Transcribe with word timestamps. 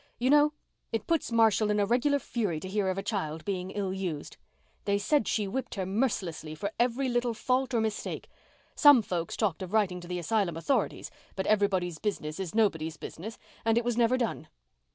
You 0.17 0.31
know, 0.31 0.53
it 0.91 1.05
puts 1.05 1.31
Marshall 1.31 1.69
in 1.69 1.79
a 1.79 1.85
regular 1.85 2.17
fury 2.17 2.59
to 2.61 2.67
hear 2.67 2.89
of 2.89 2.97
a 2.97 3.03
child 3.03 3.45
being 3.45 3.69
ill 3.69 3.93
used. 3.93 4.37
They 4.85 4.97
said 4.97 5.27
she 5.27 5.47
whipped 5.47 5.75
her 5.75 5.85
mercilessly 5.85 6.55
for 6.55 6.71
every 6.79 7.07
little 7.07 7.35
fault 7.35 7.71
or 7.75 7.81
mistake. 7.81 8.27
Some 8.73 9.03
folks 9.03 9.37
talked 9.37 9.61
of 9.61 9.73
writing 9.73 10.01
to 10.01 10.07
the 10.07 10.17
asylum 10.17 10.57
authorities 10.57 11.11
but 11.35 11.45
everybody's 11.45 11.99
business 11.99 12.39
is 12.39 12.55
nobody's 12.55 12.97
business 12.97 13.37
and 13.63 13.77
it 13.77 13.85
was 13.85 13.95
never 13.95 14.17
done." 14.17 14.47